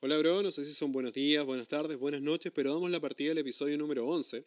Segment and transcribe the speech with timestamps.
[0.00, 0.44] Hola, bro.
[0.44, 3.38] No sé si son buenos días, buenas tardes, buenas noches, pero damos la partida del
[3.38, 4.44] episodio número 11,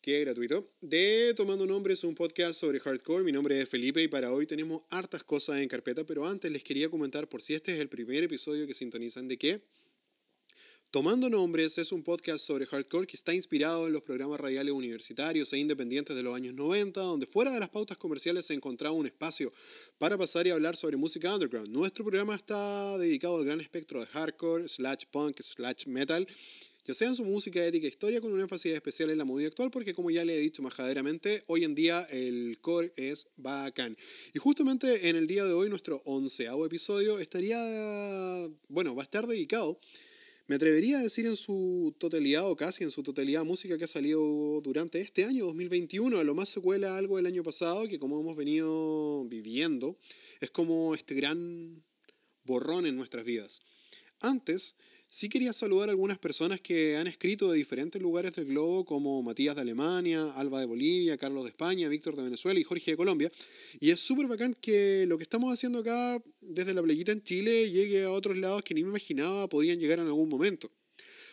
[0.00, 3.24] que es gratuito, de Tomando Nombres, un podcast sobre hardcore.
[3.24, 6.62] Mi nombre es Felipe y para hoy tenemos hartas cosas en carpeta, pero antes les
[6.62, 9.60] quería comentar, por si este es el primer episodio que sintonizan, de que
[10.92, 15.50] Tomando Nombres es un podcast sobre hardcore que está inspirado en los programas radiales universitarios
[15.54, 19.06] e independientes de los años 90, donde fuera de las pautas comerciales se encontraba un
[19.06, 19.54] espacio
[19.96, 21.70] para pasar y hablar sobre música underground.
[21.70, 26.26] Nuestro programa está dedicado al gran espectro de hardcore, slash punk, slash metal,
[26.84, 29.48] ya sea en su música, ética e historia, con un énfasis especial en la movida
[29.48, 33.96] actual, porque como ya le he dicho majaderamente, hoy en día el core es bacán.
[34.34, 37.56] Y justamente en el día de hoy, nuestro onceavo episodio estaría,
[38.68, 39.80] bueno, va a estar dedicado
[40.52, 43.88] me atrevería a decir en su totalidad o casi en su totalidad música que ha
[43.88, 48.20] salido durante este año 2021, a lo más secuela algo del año pasado que como
[48.20, 49.96] hemos venido viviendo
[50.42, 51.82] es como este gran
[52.44, 53.62] borrón en nuestras vidas.
[54.20, 54.74] Antes
[55.14, 59.22] Sí quería saludar a algunas personas que han escrito de diferentes lugares del globo, como
[59.22, 62.96] Matías de Alemania, Alba de Bolivia, Carlos de España, Víctor de Venezuela y Jorge de
[62.96, 63.30] Colombia.
[63.78, 67.70] Y es súper bacán que lo que estamos haciendo acá desde la playita en Chile
[67.70, 70.70] llegue a otros lados que ni me imaginaba podían llegar en algún momento.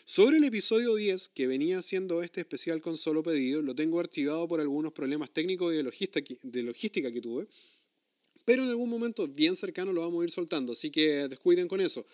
[0.06, 4.48] Sobre el episodio 10, que venía siendo este especial con solo pedido, lo tengo archivado
[4.48, 7.48] por algunos problemas técnicos y de logística que tuve,
[8.46, 11.82] pero en algún momento bien cercano lo vamos a ir soltando, así que descuiden con
[11.82, 12.06] eso.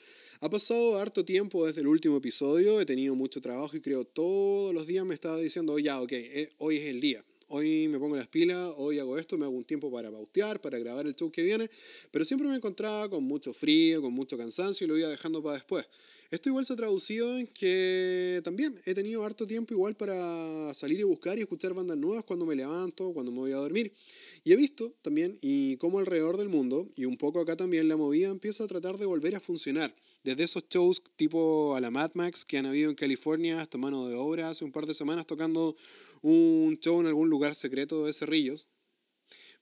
[0.41, 4.73] Ha pasado harto tiempo desde el último episodio, he tenido mucho trabajo y creo todos
[4.73, 7.23] los días me estaba diciendo, ya, ok, eh, hoy es el día.
[7.47, 10.79] Hoy me pongo las pilas, hoy hago esto, me hago un tiempo para pautear, para
[10.79, 11.69] grabar el show que viene,
[12.09, 15.53] pero siempre me encontraba con mucho frío, con mucho cansancio y lo iba dejando para
[15.53, 15.87] después.
[16.31, 20.99] Esto igual se ha traducido en que también he tenido harto tiempo igual para salir
[20.99, 23.93] y buscar y escuchar bandas nuevas cuando me levanto, cuando me voy a dormir.
[24.43, 27.95] Y he visto también y cómo alrededor del mundo, y un poco acá también, la
[27.95, 29.95] movida empieza a tratar de volver a funcionar.
[30.23, 34.07] Desde esos shows tipo a la Mad Max que han habido en California hasta mano
[34.07, 35.75] de obra hace un par de semanas tocando
[36.27, 38.67] un show en algún lugar secreto de Cerrillos.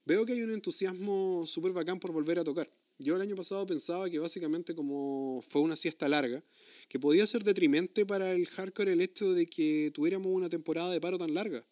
[0.06, 2.72] Veo que hay un entusiasmo súper bacán por volver a tocar.
[3.00, 6.44] Yo el año pasado pensaba que básicamente como fue una siesta larga,
[6.88, 11.02] que podía ser detrimente para el hardcore el hecho de que tuviéramos una temporada de
[11.02, 11.66] paro tan larga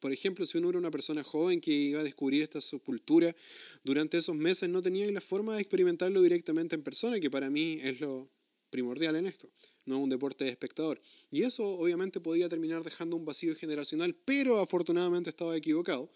[0.00, 3.34] por ejemplo, si uno era una persona joven que iba a descubrir esta subcultura
[3.82, 7.80] durante esos meses, no tenía la forma de experimentarlo directamente en persona, que para mí
[7.82, 8.30] es lo
[8.70, 9.48] primordial en esto,
[9.84, 11.00] no un deporte de espectador.
[11.30, 16.10] Y eso obviamente podía terminar dejando un vacío generacional, pero afortunadamente estaba equivocado.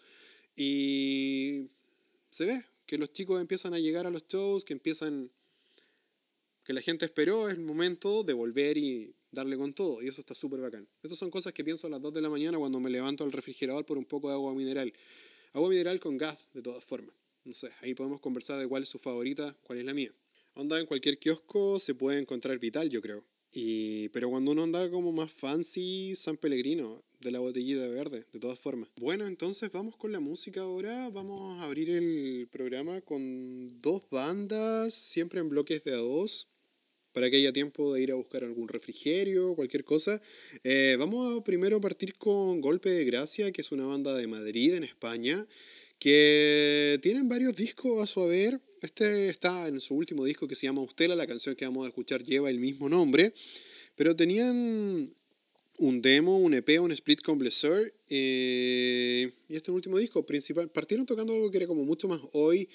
[0.55, 1.69] Y
[2.29, 5.31] se ve que los chicos empiezan a llegar a los shows, que empiezan,
[6.63, 10.01] que la gente esperó el momento de volver y darle con todo.
[10.01, 10.87] Y eso está súper bacán.
[11.01, 13.31] Estas son cosas que pienso a las 2 de la mañana cuando me levanto al
[13.31, 14.93] refrigerador por un poco de agua mineral.
[15.53, 17.15] Agua mineral con gas, de todas formas.
[17.43, 20.13] No sé, ahí podemos conversar de cuál es su favorita, cuál es la mía.
[20.53, 23.25] Onda en cualquier kiosco se puede encontrar Vital, yo creo.
[23.53, 28.39] Y, pero cuando uno anda como más fancy, San Pellegrino, de la botellita verde, de
[28.39, 28.89] todas formas.
[28.97, 31.09] Bueno, entonces vamos con la música ahora.
[31.09, 36.47] Vamos a abrir el programa con dos bandas, siempre en bloques de a dos
[37.11, 40.21] para que haya tiempo de ir a buscar algún refrigerio, cualquier cosa.
[40.63, 44.83] Eh, vamos a partir con Golpe de Gracia, que es una banda de Madrid, en
[44.83, 45.45] España,
[45.99, 48.61] que tienen varios discos a su haber.
[48.81, 51.89] Este está en su último disco que se llama Ustela, la canción que vamos a
[51.89, 53.31] escuchar lleva el mismo nombre,
[53.95, 55.13] pero tenían
[55.77, 61.05] un demo, un EP, un split con Blesser, eh, y este último disco principal, partieron
[61.05, 62.67] tocando algo que era como mucho más hoy,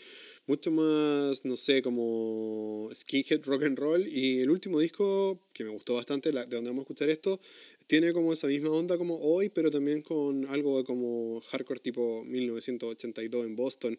[0.46, 4.06] mucho más, no sé, como skinhead rock and roll.
[4.06, 7.40] Y el último disco, que me gustó bastante, de donde vamos a escuchar esto,
[7.88, 13.46] tiene como esa misma onda como hoy, pero también con algo como hardcore tipo 1982
[13.46, 13.98] en Boston.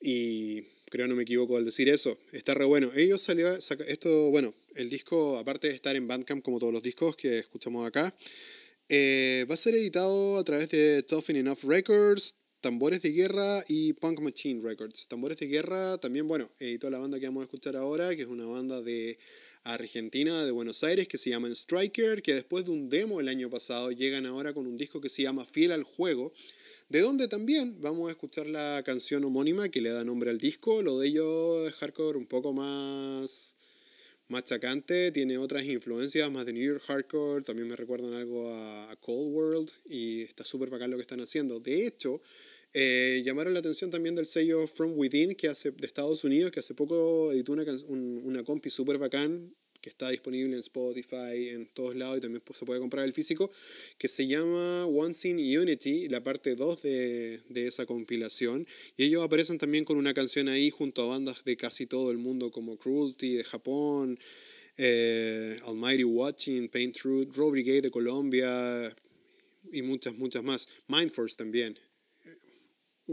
[0.00, 2.18] Y creo no me equivoco al decir eso.
[2.32, 2.90] Está re bueno.
[2.94, 7.16] Ellos salió, esto, bueno, el disco, aparte de estar en Bandcamp como todos los discos
[7.16, 8.14] que escuchamos acá,
[8.90, 13.94] eh, va a ser editado a través de Toughen Enough Records, Tambores de Guerra y
[13.94, 15.08] Punk Machine Records.
[15.08, 18.28] Tambores de Guerra también, bueno, editó la banda que vamos a escuchar ahora, que es
[18.28, 19.18] una banda de
[19.62, 23.48] Argentina, de Buenos Aires, que se llama Striker, que después de un demo el año
[23.48, 26.34] pasado llegan ahora con un disco que se llama Fiel al Juego,
[26.92, 30.82] de donde también vamos a escuchar la canción homónima que le da nombre al disco.
[30.82, 33.56] Lo de ellos es hardcore un poco más
[34.28, 39.32] machacante, tiene otras influencias más de New York Hardcore, también me recuerdan algo a, Cold
[39.32, 41.60] World y está súper bacán lo que están haciendo.
[41.60, 42.20] De hecho,
[42.74, 46.60] eh, llamaron la atención también del sello From Within que hace, de Estados Unidos, que
[46.60, 51.94] hace poco editó una, una compi súper bacán que está disponible en Spotify, en todos
[51.96, 53.50] lados y también se puede comprar el físico,
[53.98, 58.66] que se llama Once in Unity, la parte 2 de, de esa compilación.
[58.96, 62.18] Y ellos aparecen también con una canción ahí junto a bandas de casi todo el
[62.18, 64.18] mundo como Cruelty de Japón,
[64.78, 68.96] eh, Almighty Watching, Paint Truth, Raw Brigade de Colombia
[69.70, 70.68] y muchas, muchas más.
[70.88, 71.78] Mindforce también.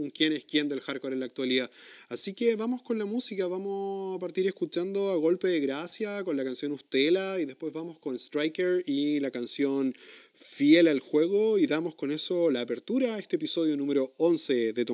[0.00, 1.70] Un quién es quién del hardcore en la actualidad.
[2.08, 6.36] Así que vamos con la música, vamos a partir escuchando a golpe de gracia con
[6.36, 9.94] la canción Ustela y después vamos con Striker y la canción
[10.34, 14.84] Fiel al juego y damos con eso la apertura a este episodio número 11 de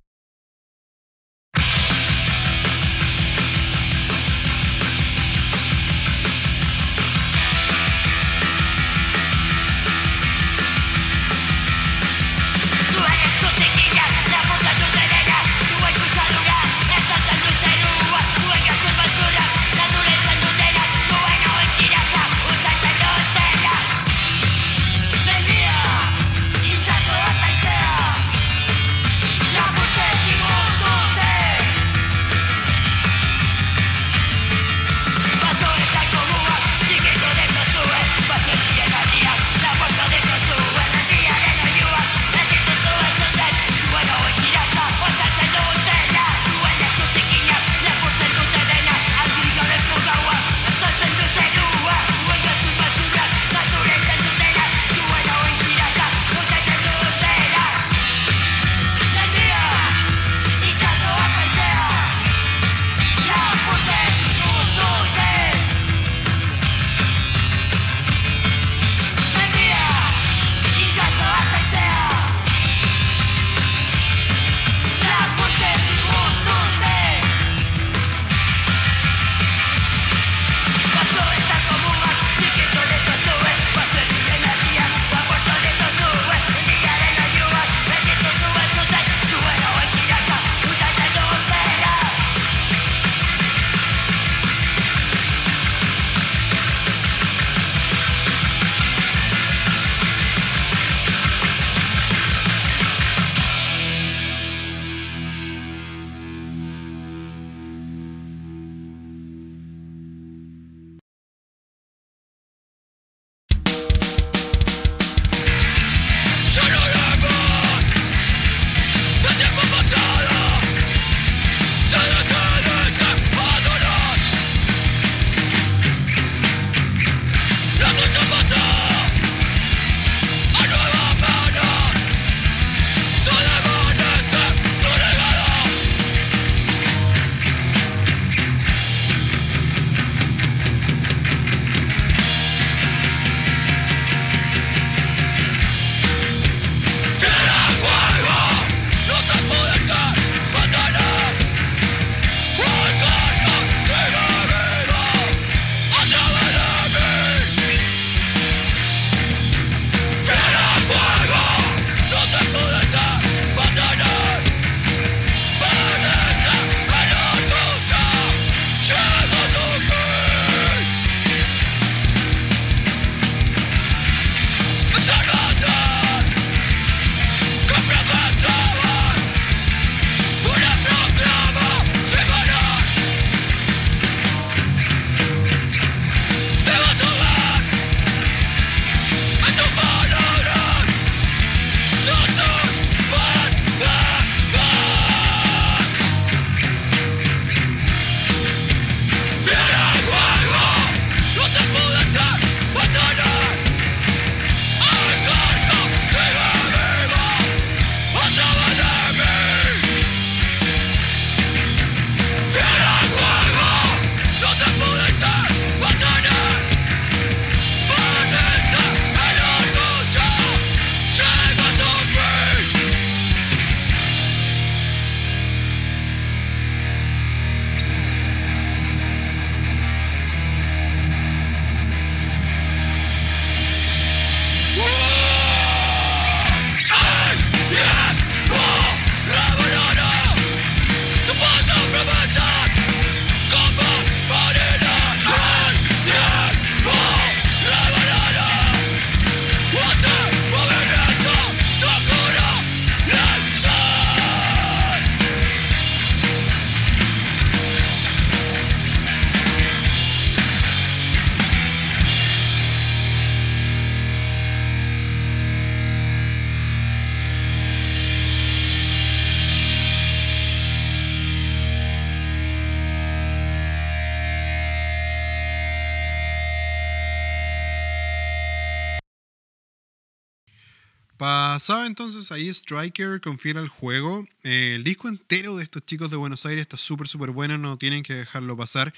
[281.16, 284.26] Pasaba entonces ahí Striker con fiel al juego.
[284.42, 287.78] Eh, el disco entero de estos chicos de Buenos Aires está súper, súper bueno, no
[287.78, 288.92] tienen que dejarlo pasar.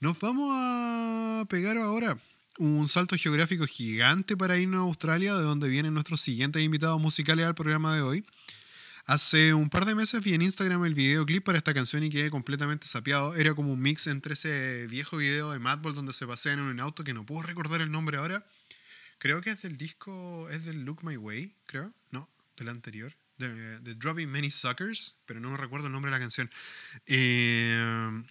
[0.00, 2.18] Nos vamos a pegar ahora
[2.58, 7.46] un salto geográfico gigante para irnos a Australia, de donde vienen nuestros siguientes invitados musicales
[7.46, 8.24] al programa de hoy.
[9.06, 12.30] Hace un par de meses vi en Instagram el videoclip para esta canción y quedé
[12.30, 13.34] completamente sapeado.
[13.34, 16.80] Era como un mix entre ese viejo video de Madball donde se pasean en un
[16.80, 18.44] auto que no puedo recordar el nombre ahora.
[19.20, 21.92] Creo que es del disco, es del Look My Way, creo.
[22.10, 23.14] No, del anterior.
[23.36, 26.50] De, Dropping Many Suckers, pero no me recuerdo el nombre de la canción.
[27.04, 28.24] Eh,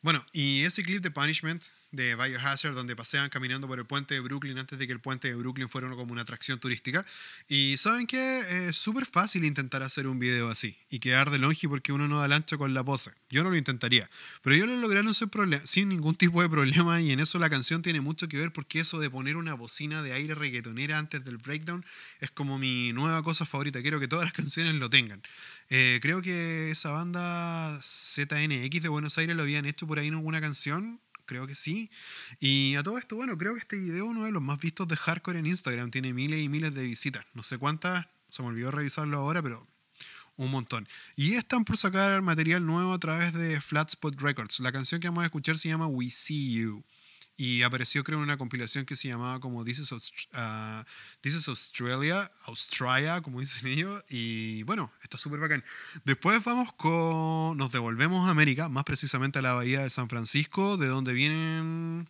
[0.00, 4.20] bueno, y ese clip de Punishment de Biohazard, donde pasean caminando por el puente de
[4.20, 7.04] Brooklyn antes de que el puente de Brooklyn fuera como una atracción turística.
[7.48, 11.68] Y saben que es súper fácil intentar hacer un video así y quedar de longe
[11.68, 13.12] porque uno no da ancho con la pose.
[13.28, 14.08] Yo no lo intentaría,
[14.42, 15.30] pero yo lo lograron sin,
[15.64, 18.80] sin ningún tipo de problema y en eso la canción tiene mucho que ver porque
[18.80, 21.84] eso de poner una bocina de aire reggaetonera antes del breakdown
[22.20, 23.82] es como mi nueva cosa favorita.
[23.82, 25.22] Quiero que todas las canciones lo tengan.
[25.68, 30.14] Eh, creo que esa banda ZNX de Buenos Aires lo habían hecho por ahí en
[30.14, 31.90] alguna canción creo que sí.
[32.40, 34.96] Y a todo esto, bueno, creo que este video uno de los más vistos de
[34.96, 35.90] hardcore en Instagram.
[35.90, 37.24] Tiene miles y miles de visitas.
[37.34, 39.66] No sé cuántas, se me olvidó revisarlo ahora, pero
[40.36, 40.88] un montón.
[41.16, 44.60] Y están por sacar material nuevo a través de Flatspot Records.
[44.60, 46.84] La canción que vamos a escuchar se llama We See You.
[47.36, 53.20] Y apareció, creo, en una compilación que se llamaba como This is, uh, Australia, Australia,
[53.22, 54.04] como dicen ellos.
[54.08, 55.64] Y bueno, está súper bacán.
[56.04, 57.56] Después vamos con.
[57.56, 62.08] Nos devolvemos a América, más precisamente a la bahía de San Francisco, de donde vienen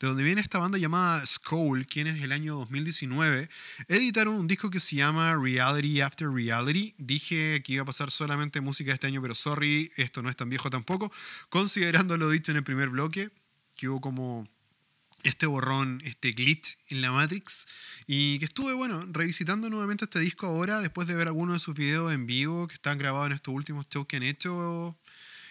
[0.00, 3.48] de donde viene esta banda llamada Skull, quienes el año 2019
[3.88, 6.94] editaron un disco que se llama Reality After Reality.
[6.98, 10.48] Dije que iba a pasar solamente música este año, pero sorry, esto no es tan
[10.48, 11.12] viejo tampoco.
[11.48, 13.30] Considerando lo dicho en el primer bloque,
[13.76, 14.48] que hubo como
[15.22, 17.66] este borrón, este glitch en la Matrix.
[18.06, 21.74] Y que estuve, bueno, revisitando nuevamente este disco ahora, después de ver algunos de sus
[21.74, 24.96] videos en vivo que están grabados en estos últimos shows que han hecho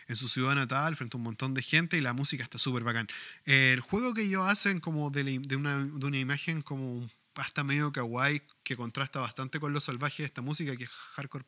[0.07, 2.83] en su ciudad natal, frente a un montón de gente, y la música está súper
[2.83, 3.07] bacán.
[3.45, 8.41] El juego que ellos hacen como de, una, de una imagen como hasta medio kawaii
[8.63, 11.45] que contrasta bastante con lo salvaje de esta música que es hardcore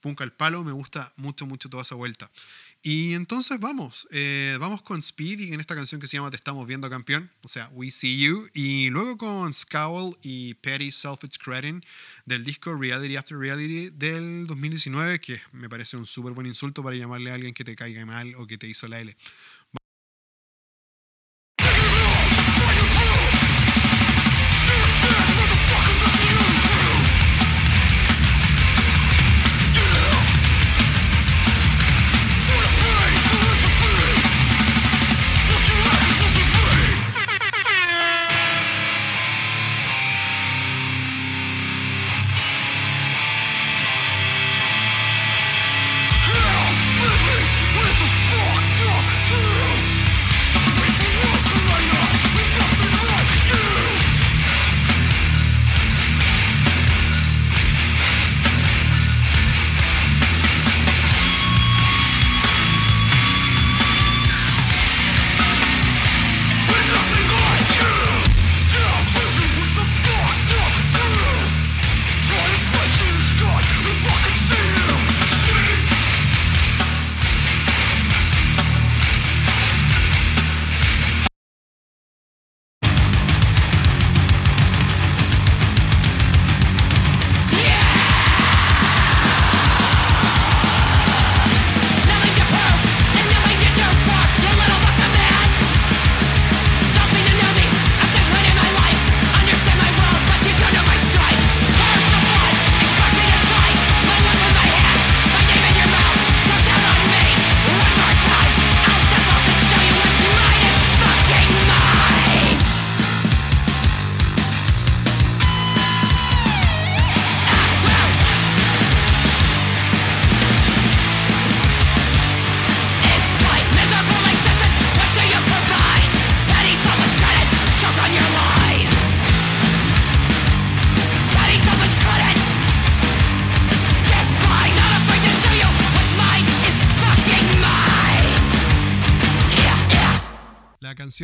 [0.00, 2.30] punk al palo, me gusta mucho, mucho toda esa vuelta.
[2.86, 6.36] Y entonces vamos, eh, vamos con Speed y en esta canción que se llama Te
[6.36, 11.38] estamos viendo campeón, o sea, We See You, y luego con Scowl y Petty Selfish
[11.38, 11.82] Credit
[12.26, 16.94] del disco Reality After Reality del 2019, que me parece un súper buen insulto para
[16.94, 19.16] llamarle a alguien que te caiga mal o que te hizo la L.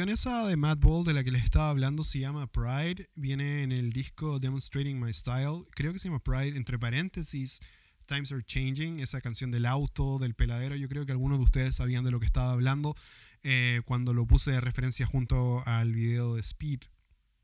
[0.08, 3.92] esa de Madball de la que les estaba hablando se llama Pride, viene en el
[3.92, 7.60] disco Demonstrating My Style, creo que se llama Pride, entre paréntesis,
[8.06, 11.76] Times Are Changing, esa canción del auto, del peladero, yo creo que algunos de ustedes
[11.76, 12.96] sabían de lo que estaba hablando
[13.42, 16.80] eh, cuando lo puse de referencia junto al video de Speed.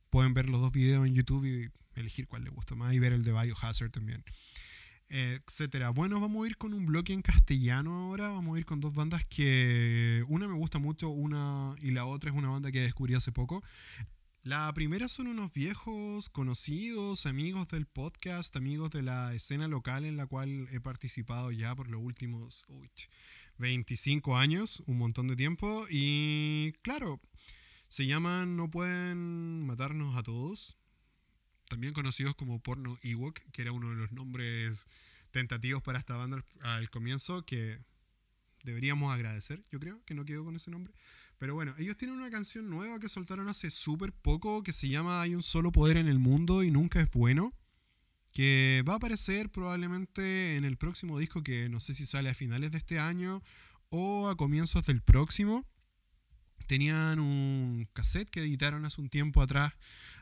[0.08, 1.70] pueden ver los dos videos en YouTube y
[2.00, 4.24] elegir cuál les gusta más y ver el de Biohazard también.
[5.08, 5.90] Etcétera.
[5.90, 8.28] Bueno, vamos a ir con un bloque en castellano ahora.
[8.28, 12.30] Vamos a ir con dos bandas que una me gusta mucho, una y la otra
[12.30, 13.62] es una banda que descubrí hace poco.
[14.46, 20.16] La primera son unos viejos conocidos, amigos del podcast, amigos de la escena local en
[20.16, 22.64] la cual he participado ya por los últimos
[23.58, 25.86] 25 años, un montón de tiempo.
[25.90, 27.20] Y claro,
[27.88, 30.76] se llaman No pueden matarnos a todos,
[31.68, 34.86] también conocidos como Porno Ewok, que era uno de los nombres
[35.30, 37.78] tentativos para esta banda al comienzo, que
[38.64, 40.92] deberíamos agradecer, yo creo, que no quedó con ese nombre.
[41.38, 45.22] Pero bueno, ellos tienen una canción nueva que soltaron hace súper poco que se llama
[45.22, 47.52] Hay un solo poder en el mundo y nunca es bueno.
[48.32, 52.34] Que va a aparecer probablemente en el próximo disco que no sé si sale a
[52.34, 53.42] finales de este año
[53.88, 55.66] o a comienzos del próximo.
[56.66, 59.72] Tenían un cassette que editaron hace un tiempo atrás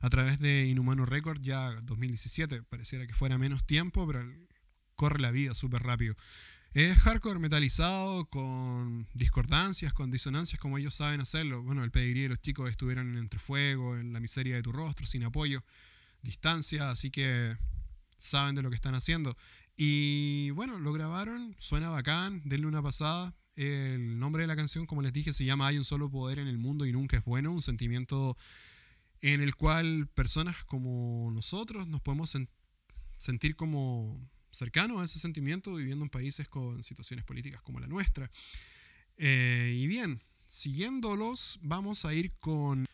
[0.00, 2.62] a través de Inhumano Records, ya 2017.
[2.62, 4.24] Pareciera que fuera menos tiempo, pero
[4.94, 6.14] corre la vida súper rápido.
[6.74, 11.62] Es hardcore metalizado, con discordancias, con disonancias, como ellos saben hacerlo.
[11.62, 15.06] Bueno, el pedigrí de los chicos estuvieron entre fuego, en la miseria de tu rostro,
[15.06, 15.62] sin apoyo,
[16.20, 17.56] distancia, así que
[18.18, 19.36] saben de lo que están haciendo.
[19.76, 23.34] Y bueno, lo grabaron, suena bacán, denle una pasada.
[23.56, 26.48] El nombre de la canción, como les dije, se llama Hay un solo poder en
[26.48, 28.36] el mundo y nunca es bueno, un sentimiento
[29.20, 32.36] en el cual personas como nosotros nos podemos
[33.16, 34.20] sentir como
[34.50, 38.30] cercano a ese sentimiento viviendo en países con situaciones políticas como la nuestra.
[39.16, 42.86] Eh, y bien, siguiéndolos, vamos a ir con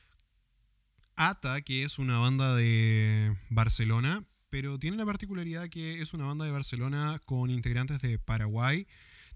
[1.17, 6.45] ATA, que es una banda de Barcelona, pero tiene la particularidad que es una banda
[6.45, 8.87] de Barcelona con integrantes de Paraguay,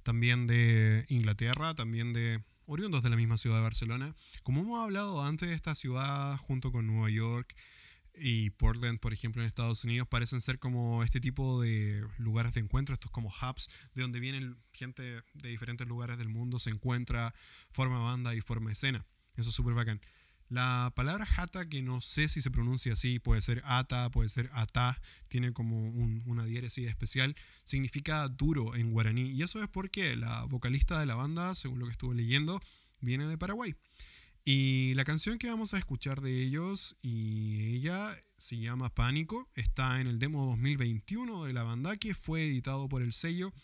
[0.04, 4.14] también de Inglaterra, también de oriundos de la misma ciudad de Barcelona.
[4.42, 7.54] Como hemos hablado antes, esta ciudad junto con Nueva York
[8.16, 12.60] y Portland, por ejemplo, en Estados Unidos, parecen ser como este tipo de lugares de
[12.60, 17.34] encuentro, estos como hubs, de donde vienen gente de diferentes lugares del mundo, se encuentra,
[17.70, 19.04] forma banda y forma escena.
[19.36, 20.00] Eso es súper bacán.
[20.48, 24.50] La palabra jata, que no sé si se pronuncia así, puede ser ata, puede ser
[24.52, 25.88] ata, tiene como
[26.26, 29.30] una diéresis especial, significa duro en guaraní.
[29.30, 32.60] Y eso es porque la vocalista de la banda, según lo que estuve leyendo,
[33.00, 33.74] viene de Paraguay.
[34.44, 40.02] Y la canción que vamos a escuchar de ellos y ella se llama Pánico, está
[40.02, 43.54] en el demo 2021 de la banda que fue editado por el sello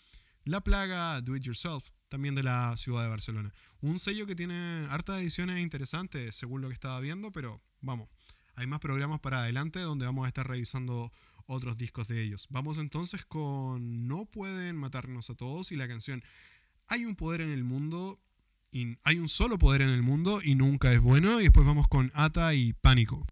[0.44, 3.54] La Plaga Do It Yourself, también de la ciudad de Barcelona.
[3.80, 8.10] Un sello que tiene hartas ediciones interesantes según lo que estaba viendo, pero vamos,
[8.56, 11.10] hay más programas para adelante donde vamos a estar revisando
[11.46, 12.46] otros discos de ellos.
[12.50, 16.22] Vamos entonces con No pueden matarnos a todos y la canción
[16.88, 18.20] Hay un poder en el mundo
[19.02, 21.40] hay un solo poder en el mundo y nunca es bueno.
[21.40, 23.26] Y después vamos con Ata y Pánico.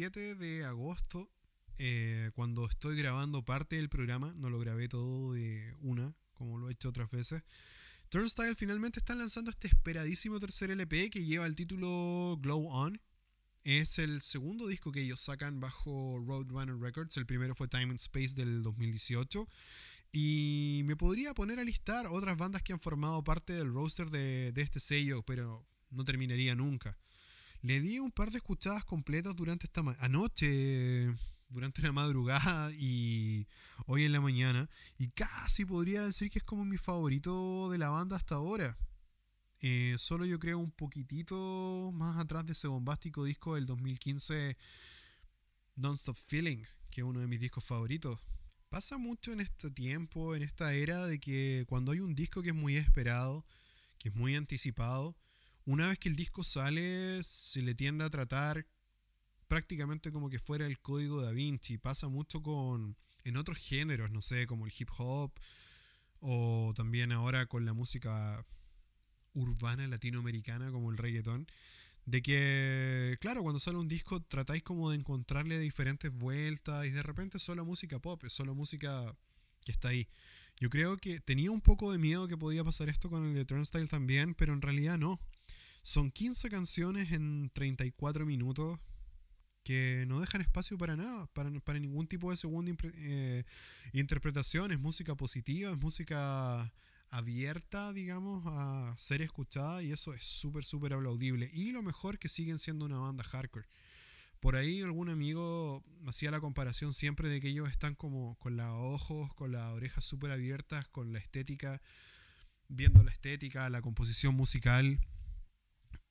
[0.00, 1.30] 27 de agosto,
[1.76, 6.70] eh, cuando estoy grabando parte del programa, no lo grabé todo de una, como lo
[6.70, 7.42] he hecho otras veces.
[8.08, 12.98] Turnstile finalmente está lanzando este esperadísimo tercer LP que lleva el título Glow On.
[13.62, 17.18] Es el segundo disco que ellos sacan bajo Roadrunner Records.
[17.18, 19.46] El primero fue Time and Space del 2018.
[20.12, 24.50] Y me podría poner a listar otras bandas que han formado parte del roster de,
[24.52, 26.96] de este sello, pero no terminaría nunca.
[27.62, 31.14] Le di un par de escuchadas completas durante esta anoche,
[31.50, 33.46] durante la madrugada y
[33.86, 34.70] hoy en la mañana.
[34.98, 38.78] Y casi podría decir que es como mi favorito de la banda hasta ahora.
[39.60, 44.56] Eh, solo yo creo un poquitito más atrás de ese bombástico disco del 2015,
[45.76, 48.20] Don't Stop Feeling, que es uno de mis discos favoritos.
[48.70, 52.50] Pasa mucho en este tiempo, en esta era, de que cuando hay un disco que
[52.50, 53.44] es muy esperado,
[53.98, 55.14] que es muy anticipado,
[55.64, 58.66] una vez que el disco sale, se le tiende a tratar
[59.48, 61.78] prácticamente como que fuera el código da Vinci.
[61.78, 65.32] Pasa mucho con en otros géneros, no sé, como el hip hop
[66.20, 68.44] o también ahora con la música
[69.32, 71.46] urbana latinoamericana como el reggaetón,
[72.06, 77.02] de que, claro, cuando sale un disco tratáis como de encontrarle diferentes vueltas y de
[77.02, 79.14] repente es solo música pop, es solo música
[79.64, 80.08] que está ahí.
[80.58, 83.44] Yo creo que tenía un poco de miedo que podía pasar esto con el de
[83.44, 85.18] Turnstile también, pero en realidad no.
[85.82, 88.78] Son 15 canciones en 34 minutos
[89.62, 93.44] que no dejan espacio para nada, para, ningún tipo de segunda eh,
[93.92, 94.72] interpretación.
[94.72, 96.72] Es música positiva, es música
[97.08, 101.50] abierta, digamos, a ser escuchada y eso es súper, súper aplaudible.
[101.52, 103.66] Y lo mejor que siguen siendo una banda hardcore.
[104.38, 108.70] Por ahí algún amigo hacía la comparación siempre de que ellos están como con los
[108.70, 111.82] ojos, con las orejas súper abiertas, con la estética,
[112.68, 114.98] viendo la estética, la composición musical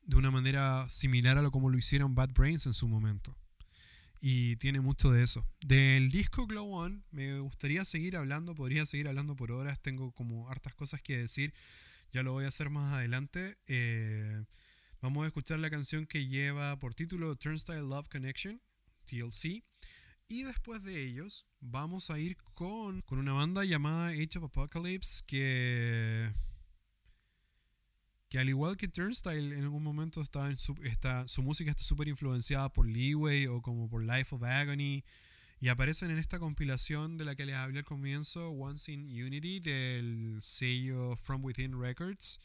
[0.09, 3.37] de una manera similar a lo como lo hicieron Bad Brains en su momento.
[4.19, 5.45] Y tiene mucho de eso.
[5.61, 10.49] Del disco Glow On me gustaría seguir hablando, podría seguir hablando por horas, tengo como
[10.49, 11.53] hartas cosas que decir,
[12.11, 13.59] ya lo voy a hacer más adelante.
[13.67, 14.43] Eh,
[14.99, 18.59] vamos a escuchar la canción que lleva por título Turnstile Love Connection,
[19.05, 19.63] TLC.
[20.27, 25.23] Y después de ellos vamos a ir con, con una banda llamada Age of Apocalypse
[25.27, 26.33] que
[28.29, 30.75] que al igual que Turnstile en algún momento está en su,
[31.25, 35.03] su música está súper influenciada por Leeway o como por Life of Agony
[35.59, 39.59] y aparecen en esta compilación de la que les hablé al comienzo, Once in Unity
[39.59, 42.39] del sello From Within Records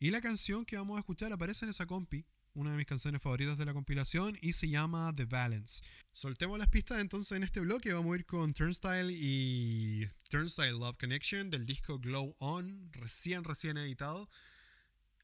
[0.00, 3.22] y la canción que vamos a escuchar aparece en esa compi una de mis canciones
[3.22, 5.82] favoritas de la compilación y se llama The Balance.
[6.12, 10.96] Soltemos las pistas entonces en este bloque, vamos a ir con Turnstile y Turnstile Love
[10.98, 14.28] Connection del disco Glow On, recién recién editado.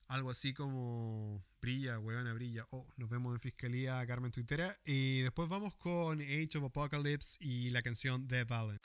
[0.09, 2.67] Algo así como brilla, huevona, brilla.
[2.71, 4.79] Oh, nos vemos en Fiscalía Carmen Twittera.
[4.85, 8.81] Y después vamos con Age of Apocalypse y la canción The Balance.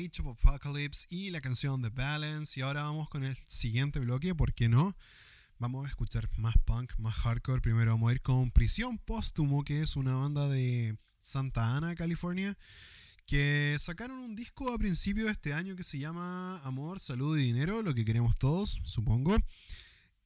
[0.00, 2.58] Age of Apocalypse y la canción The Balance.
[2.58, 4.96] Y ahora vamos con el siguiente bloque, ¿por qué no?
[5.58, 7.60] Vamos a escuchar más punk, más hardcore.
[7.60, 12.56] Primero vamos a ir con Prisión Póstumo, que es una banda de Santa Ana, California,
[13.26, 17.42] que sacaron un disco a principio de este año que se llama Amor, Salud y
[17.42, 19.36] Dinero, lo que queremos todos, supongo.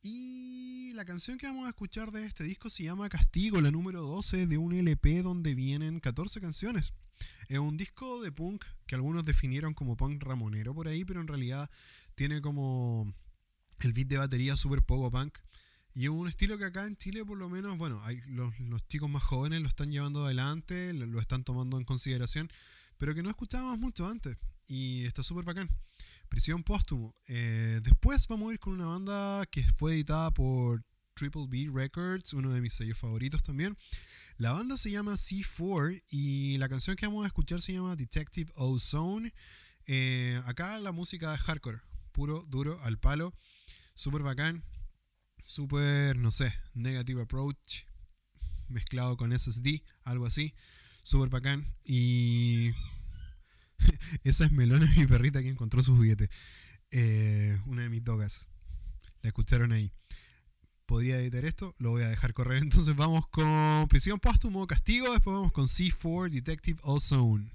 [0.02, 4.02] Y la canción que vamos a escuchar de este disco se llama Castigo, la número
[4.02, 6.92] 12 de un LP donde vienen 14 canciones.
[7.48, 11.28] Es un disco de punk que algunos definieron como punk ramonero por ahí, pero en
[11.28, 11.70] realidad
[12.14, 13.12] tiene como
[13.80, 15.38] el beat de batería súper poco punk.
[15.94, 18.52] Y un estilo que acá en Chile, por lo menos, bueno, hay los,
[18.88, 22.50] chicos más jóvenes lo están llevando adelante, lo, están tomando en consideración,
[22.98, 24.36] pero que no escuchábamos mucho antes.
[24.66, 25.70] Y está súper bacán.
[26.28, 27.14] Prisión Póstumo.
[27.28, 30.82] Eh, después vamos a ir con una banda que fue editada por
[31.14, 33.76] Triple B Records, uno de mis sellos favoritos también.
[34.36, 38.50] La banda se llama C4 y la canción que vamos a escuchar se llama Detective
[38.56, 39.32] Ozone.
[39.86, 41.80] Eh, acá la música es hardcore,
[42.12, 43.32] puro, duro, al palo,
[43.94, 44.64] súper bacán,
[45.44, 47.84] súper, no sé, negative approach,
[48.68, 50.52] mezclado con SSD, algo así,
[51.04, 51.72] súper bacán.
[51.84, 52.70] Y
[54.24, 56.30] Esa es Melona, mi perrita que encontró su juguete.
[56.90, 58.48] Eh, una de mis dogas.
[59.22, 59.92] La escucharon ahí.
[60.86, 62.58] Podría editar esto, lo voy a dejar correr.
[62.62, 65.10] Entonces vamos con Prisión Póstumo, Castigo.
[65.12, 67.50] Después vamos con C4, Detective Ozone.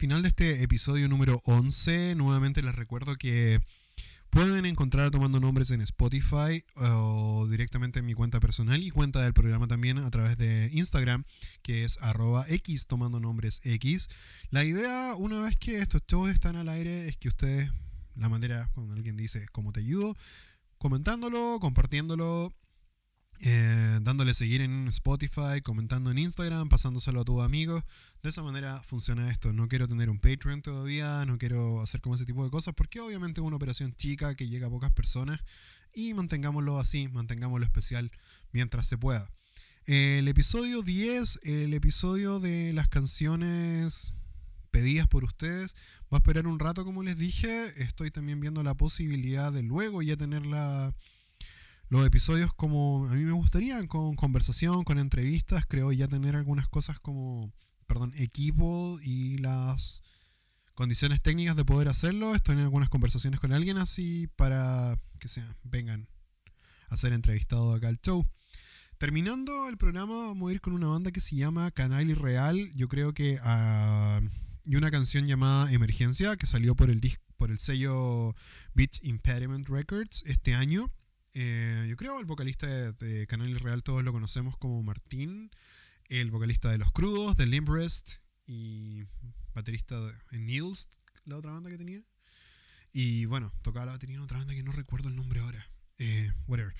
[0.00, 3.60] Final de este episodio número 11, nuevamente les recuerdo que
[4.30, 9.34] pueden encontrar tomando nombres en Spotify o directamente en mi cuenta personal y cuenta del
[9.34, 11.24] programa también a través de Instagram,
[11.60, 14.08] que es arroba X tomando nombres X.
[14.48, 17.70] La idea, una vez que estos shows están al aire, es que ustedes,
[18.16, 20.16] la manera cuando alguien dice cómo te ayudo,
[20.78, 22.54] comentándolo, compartiéndolo
[23.42, 27.82] eh, dándole seguir en Spotify, comentando en Instagram, pasándoselo a tus amigos.
[28.22, 29.52] De esa manera funciona esto.
[29.52, 33.00] No quiero tener un Patreon todavía, no quiero hacer como ese tipo de cosas, porque
[33.00, 35.40] obviamente es una operación chica que llega a pocas personas
[35.94, 38.12] y mantengámoslo así, mantengámoslo especial
[38.52, 39.30] mientras se pueda.
[39.86, 44.14] El episodio 10, el episodio de las canciones
[44.70, 45.74] pedidas por ustedes,
[46.12, 47.72] va a esperar un rato como les dije.
[47.82, 50.94] Estoy también viendo la posibilidad de luego ya tener la
[51.90, 56.68] los episodios como a mí me gustaría, con conversación, con entrevistas, creo ya tener algunas
[56.68, 57.52] cosas como,
[57.88, 60.00] perdón, equipo y las
[60.74, 62.34] condiciones técnicas de poder hacerlo.
[62.36, 66.08] Estoy en algunas conversaciones con alguien así para que sean, vengan,
[66.88, 68.24] a ser entrevistado acá al show.
[68.98, 72.70] Terminando el programa, vamos a ir con una banda que se llama Canal Irreal.
[72.74, 73.38] Yo creo que.
[73.42, 74.20] ah,
[74.64, 77.00] y una canción llamada Emergencia, que salió por el,
[77.36, 78.36] por el sello
[78.74, 80.92] Beach Impediment Records este año.
[81.34, 85.50] Eh, yo creo el vocalista de, de Canal Irreal todos lo conocemos como Martín,
[86.08, 88.16] el vocalista de Los Crudos, de Limbrest
[88.46, 89.04] y
[89.54, 90.88] baterista de Nils,
[91.24, 92.02] la otra banda que tenía.
[92.92, 95.70] Y bueno, tocaba la batería en otra banda que no recuerdo el nombre ahora.
[95.98, 96.74] Eh, whatever.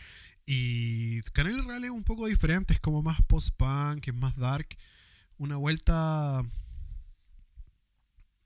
[0.47, 4.67] Y Canal Irreal es un poco diferente, es como más post-punk, es más dark.
[5.37, 6.43] Una vuelta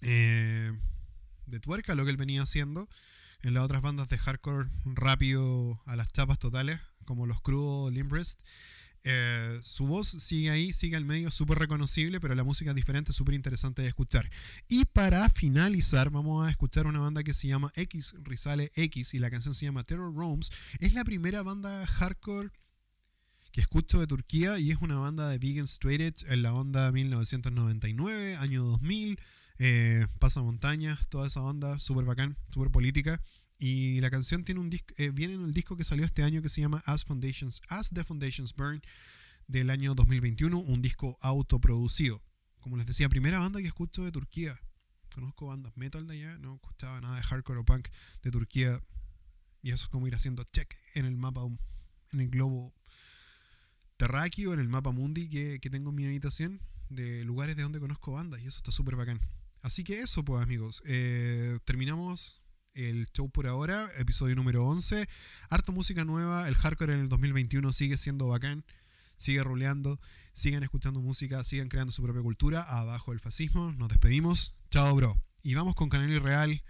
[0.03, 0.73] eh,
[1.47, 2.89] de tuerca lo que él venía haciendo
[3.45, 8.41] en las otras bandas de hardcore rápido a las chapas totales, como los crudos Limbrest.
[9.07, 13.13] Eh, su voz sigue ahí, sigue al medio, súper reconocible, pero la música es diferente,
[13.13, 14.31] súper interesante de escuchar.
[14.67, 19.19] Y para finalizar, vamos a escuchar una banda que se llama X Risale X y
[19.19, 20.51] la canción se llama Terror Roams.
[20.79, 22.51] Es la primera banda hardcore
[23.53, 26.91] que escucho de Turquía y es una banda de Vegan Straight Edge en la onda
[26.91, 29.21] 1999, año 2000.
[29.59, 33.21] Eh, pasa montañas, toda esa onda, súper bacán, súper política.
[33.59, 36.43] Y la canción tiene un disco, eh, viene en el disco que salió este año
[36.43, 38.83] que se llama As Foundations, As the Foundations Burn
[39.47, 42.23] del año 2021, un disco autoproducido.
[42.61, 44.59] Como les decía, primera banda que escucho de Turquía.
[45.15, 47.89] Conozco bandas metal de allá, no escuchaba nada de hardcore o punk
[48.23, 48.83] de Turquía.
[49.63, 51.43] Y eso es como ir haciendo check en el mapa,
[52.13, 52.75] en el globo
[53.97, 58.13] terráqueo, en el mapa mundi que, tengo en mi habitación, de lugares de donde conozco
[58.13, 58.41] bandas.
[58.43, 59.21] Y eso está súper bacán.
[59.65, 60.83] Así que eso, pues amigos.
[60.85, 62.43] Eh, terminamos
[62.75, 65.09] el show por ahora, episodio número 11.
[65.49, 68.67] Harta música nueva, el hardcore en el 2021 sigue siendo bacán,
[69.17, 69.99] sigue roleando,
[70.35, 75.19] sigan escuchando música, sigan creando su propia cultura, abajo el fascismo, nos despedimos, chao bro.
[75.43, 76.63] Y vamos con Canal Real,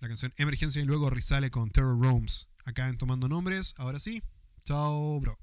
[0.00, 4.20] la canción Emergencia y luego Risale con Terror Roams, acá en Tomando Nombres, ahora sí,
[4.64, 5.38] chao bro.